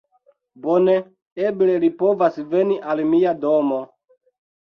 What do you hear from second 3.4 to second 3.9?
domo!